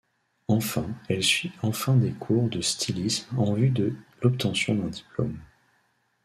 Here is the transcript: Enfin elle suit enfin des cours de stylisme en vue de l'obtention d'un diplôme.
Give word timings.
Enfin 0.47 0.95
elle 1.09 1.21
suit 1.21 1.51
enfin 1.61 1.95
des 1.95 2.11
cours 2.11 2.49
de 2.49 2.59
stylisme 2.61 3.37
en 3.39 3.53
vue 3.53 3.69
de 3.69 3.93
l'obtention 4.23 4.73
d'un 4.73 4.87
diplôme. 4.87 5.37